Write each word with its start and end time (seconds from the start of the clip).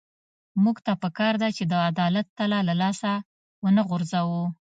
موږ 0.63 0.77
ته 0.85 0.93
پکار 1.03 1.33
ده 1.41 1.49
چې 1.57 1.63
د 1.67 1.73
عدالت 1.89 2.27
تله 2.37 2.59
له 2.67 2.73
لاسه 2.81 3.11
ونه 3.63 3.81
غورځوو. 3.89 4.43